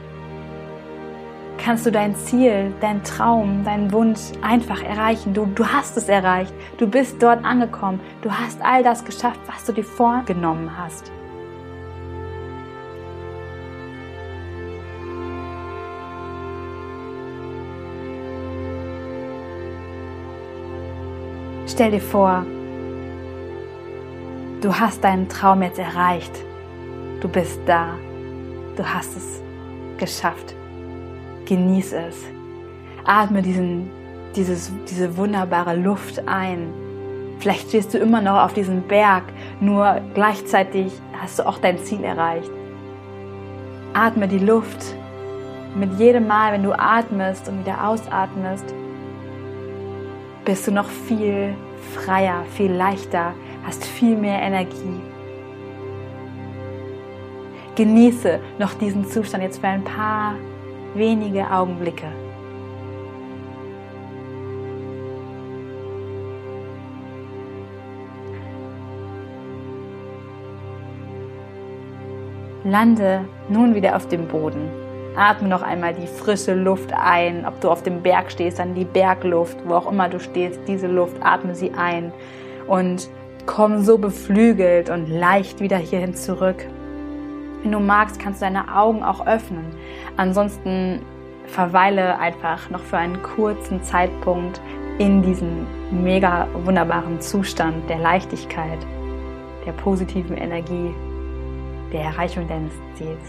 kannst 1.67 1.85
du 1.85 1.91
dein 1.91 2.15
Ziel, 2.15 2.73
dein 2.79 3.03
Traum, 3.03 3.65
deinen 3.65 3.91
Wunsch 3.91 4.31
einfach 4.41 4.81
erreichen. 4.81 5.33
Du, 5.33 5.47
du 5.47 5.67
hast 5.67 5.97
es 5.97 6.07
erreicht. 6.07 6.53
Du 6.77 6.87
bist 6.87 7.21
dort 7.21 7.43
angekommen. 7.43 7.99
Du 8.21 8.31
hast 8.31 8.61
all 8.61 8.83
das 8.83 9.03
geschafft, 9.03 9.41
was 9.47 9.65
du 9.65 9.73
dir 9.73 9.83
vorgenommen 9.83 10.71
hast. 10.77 11.11
Stell 21.67 21.91
dir 21.91 21.99
vor, 21.99 22.45
du 24.61 24.73
hast 24.73 25.03
deinen 25.03 25.27
Traum 25.27 25.63
jetzt 25.63 25.79
erreicht. 25.79 26.31
Du 27.19 27.27
bist 27.27 27.59
da. 27.65 27.89
Du 28.77 28.85
hast 28.85 29.17
es 29.17 29.41
geschafft. 29.97 30.55
Genieß 31.47 31.93
es. 31.93 32.25
Atme 33.05 33.41
diesen, 33.41 33.89
dieses, 34.35 34.69
diese 34.89 35.15
wunderbare 35.15 35.77
Luft 35.77 36.27
ein. 36.27 36.73
Vielleicht 37.39 37.69
stehst 37.69 37.93
du 37.93 37.99
immer 37.99 38.19
noch 38.19 38.43
auf 38.43 38.53
diesem 38.53 38.81
Berg, 38.81 39.23
nur 39.61 40.01
gleichzeitig 40.13 40.91
hast 41.17 41.39
du 41.39 41.47
auch 41.47 41.59
dein 41.59 41.77
Ziel 41.79 42.03
erreicht. 42.03 42.51
Atme 43.93 44.27
die 44.27 44.39
Luft. 44.39 44.93
Mit 45.73 45.97
jedem 45.97 46.27
Mal, 46.27 46.51
wenn 46.51 46.63
du 46.63 46.77
atmest 46.77 47.47
und 47.47 47.59
wieder 47.59 47.87
ausatmest, 47.87 48.65
bist 50.43 50.67
du 50.67 50.71
noch 50.71 50.89
viel 50.89 51.55
freier, 51.93 52.43
viel 52.55 52.73
leichter, 52.73 53.33
hast 53.65 53.85
viel 53.85 54.17
mehr 54.17 54.41
Energie. 54.41 54.99
Genieße 57.75 58.39
noch 58.59 58.73
diesen 58.73 59.05
Zustand 59.05 59.43
jetzt 59.43 59.61
für 59.61 59.67
ein 59.67 59.83
paar 59.83 60.33
wenige 60.97 61.49
Augenblicke. 61.51 62.07
Lande 72.63 73.21
nun 73.47 73.75
wieder 73.75 73.95
auf 73.95 74.07
dem 74.07 74.27
Boden. 74.27 74.69
Atme 75.15 75.47
noch 75.47 75.61
einmal 75.61 75.93
die 75.93 76.05
frische 76.05 76.53
Luft 76.53 76.91
ein. 76.93 77.45
Ob 77.45 77.61
du 77.61 77.69
auf 77.69 77.81
dem 77.81 78.03
Berg 78.03 78.29
stehst, 78.29 78.59
dann 78.59 78.75
die 78.75 78.85
Bergluft, 78.85 79.57
wo 79.65 79.75
auch 79.75 79.91
immer 79.91 80.09
du 80.09 80.19
stehst, 80.19 80.59
diese 80.67 80.87
Luft, 80.87 81.15
atme 81.21 81.55
sie 81.55 81.71
ein 81.71 82.11
und 82.67 83.09
komm 83.45 83.81
so 83.83 83.97
beflügelt 83.97 84.89
und 84.89 85.09
leicht 85.09 85.61
wieder 85.61 85.77
hierhin 85.77 86.13
zurück. 86.13 86.65
Wenn 87.67 87.73
du 87.73 87.79
magst, 87.81 88.17
kannst 88.17 88.41
du 88.41 88.45
deine 88.45 88.73
Augen 88.73 89.03
auch 89.03 89.27
öffnen. 89.27 89.65
Ansonsten 90.15 91.01
verweile 91.47 92.17
einfach 92.17 92.69
noch 92.69 92.79
für 92.79 92.97
einen 92.97 93.21
kurzen 93.21 93.83
Zeitpunkt 93.83 94.61
in 94.99 95.21
diesem 95.21 95.67
mega 95.91 96.47
wunderbaren 96.63 97.19
Zustand 97.19 97.89
der 97.89 97.97
Leichtigkeit, 97.97 98.79
der 99.65 99.73
positiven 99.73 100.37
Energie, 100.37 100.93
der 101.91 102.03
Erreichung 102.03 102.47
deines 102.47 102.71
Ziels. 102.95 103.19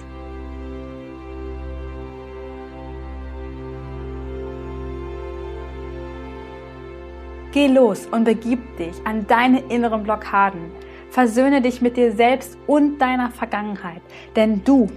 Geh 7.50 7.66
los 7.66 8.06
und 8.06 8.22
begib 8.22 8.76
dich 8.76 9.04
an 9.04 9.26
deine 9.26 9.62
inneren 9.62 10.04
Blockaden. 10.04 10.70
Versöhne 11.10 11.62
dich 11.62 11.80
mit 11.80 11.96
dir 11.96 12.12
selbst 12.12 12.58
und 12.66 12.98
deiner 12.98 13.30
Vergangenheit. 13.30 14.02
Denn 14.36 14.62
du, 14.64 14.88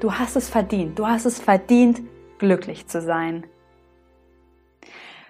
du 0.00 0.14
hast 0.14 0.36
es 0.36 0.48
verdient. 0.48 0.98
Du 0.98 1.06
hast 1.06 1.24
es 1.24 1.38
verdient, 1.38 2.00
glücklich 2.38 2.86
zu 2.86 3.00
sein. 3.00 3.46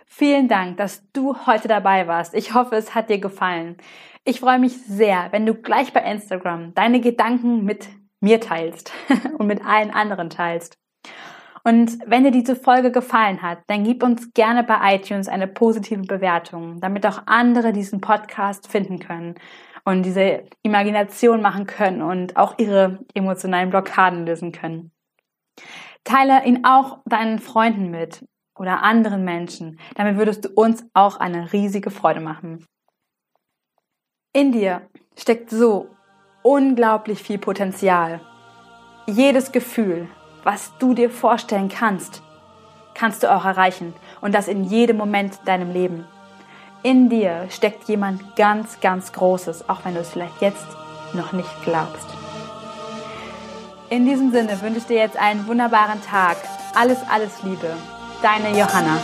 Vielen 0.07 0.49
Dank, 0.49 0.78
dass 0.78 1.02
du 1.12 1.37
heute 1.47 1.68
dabei 1.68 2.09
warst. 2.09 2.35
Ich 2.35 2.54
hoffe, 2.54 2.76
es 2.76 2.95
hat 2.95 3.09
dir 3.11 3.18
gefallen. 3.18 3.76
Ich 4.25 4.40
freue 4.40 4.59
mich 4.59 4.76
sehr, 4.83 5.28
wenn 5.30 5.47
du 5.47 5.54
gleich 5.54 5.92
bei 5.92 6.00
Instagram 6.00 6.75
deine 6.75 7.00
Gedanken 7.00 7.64
mit 7.64 7.88
mir 8.21 8.40
teilst 8.40 8.92
und 9.38 9.47
mit 9.47 9.64
allen 9.64 9.90
anderen 9.90 10.28
teilst. 10.28 10.76
Und 11.68 11.98
wenn 12.06 12.25
dir 12.25 12.30
diese 12.30 12.56
Folge 12.56 12.90
gefallen 12.90 13.42
hat, 13.42 13.58
dann 13.66 13.84
gib 13.84 14.02
uns 14.02 14.32
gerne 14.32 14.64
bei 14.64 14.94
iTunes 14.94 15.28
eine 15.28 15.46
positive 15.46 16.00
Bewertung, 16.00 16.80
damit 16.80 17.04
auch 17.04 17.25
andere 17.26 17.75
diesen 17.75 18.00
Podcast 18.00 18.68
finden 18.68 19.00
können 19.00 19.34
und 19.84 20.02
diese 20.02 20.44
Imagination 20.62 21.42
machen 21.42 21.66
können 21.66 22.00
und 22.00 22.38
auch 22.38 22.54
ihre 22.56 23.00
emotionalen 23.12 23.68
Blockaden 23.68 24.25
lösen 24.25 24.50
können. 24.50 24.92
Teile 26.04 26.42
ihn 26.46 26.64
auch 26.64 27.00
deinen 27.04 27.38
Freunden 27.38 27.90
mit 27.90 28.25
oder 28.58 28.82
anderen 28.82 29.22
Menschen. 29.22 29.78
Damit 29.94 30.16
würdest 30.16 30.46
du 30.46 30.48
uns 30.54 30.87
auch 30.94 31.20
eine 31.20 31.52
riesige 31.52 31.90
Freude 31.90 32.20
machen. 32.20 32.64
In 34.32 34.52
dir 34.52 34.88
steckt 35.19 35.50
so 35.50 35.90
unglaublich 36.43 37.23
viel 37.23 37.36
Potenzial. 37.36 38.23
Jedes 39.06 39.52
Gefühl, 39.52 40.08
was 40.50 40.73
du 40.78 40.95
dir 40.95 41.11
vorstellen 41.11 41.69
kannst, 41.69 42.23
kannst 42.95 43.23
du 43.23 43.30
auch 43.30 43.45
erreichen 43.45 43.93
und 44.23 44.34
das 44.34 44.49
in 44.49 44.65
jedem 44.65 44.97
Moment 44.97 45.41
deinem 45.45 45.75
Leben. 45.75 46.06
In 46.82 47.11
dir 47.11 47.49
steckt 47.50 47.87
jemand 47.87 48.34
ganz, 48.34 48.80
ganz 48.80 49.13
Großes, 49.13 49.69
auch 49.69 49.84
wenn 49.84 49.93
du 49.93 50.00
es 50.00 50.08
vielleicht 50.08 50.41
jetzt 50.41 50.67
noch 51.13 51.32
nicht 51.32 51.50
glaubst. 51.65 52.06
In 53.91 54.06
diesem 54.06 54.32
Sinne 54.32 54.58
wünsche 54.63 54.78
ich 54.78 54.87
dir 54.87 54.97
jetzt 54.97 55.19
einen 55.19 55.47
wunderbaren 55.47 56.00
Tag. 56.02 56.39
Alles, 56.75 56.97
alles 57.11 57.43
Liebe. 57.43 57.69
Deine 58.23 58.58
Johanna. 58.58 58.97